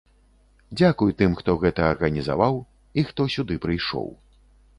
Дзякуй 0.77 1.11
тым, 1.19 1.31
хто 1.41 1.55
гэта 1.63 1.81
арганізаваў, 1.91 2.59
і 2.99 3.05
хто 3.11 3.29
сюды 3.37 3.61
прыйшоў. 3.69 4.13